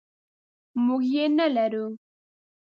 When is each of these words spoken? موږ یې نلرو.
موږ 0.85 1.01
یې 1.13 1.25
نلرو. 1.37 1.85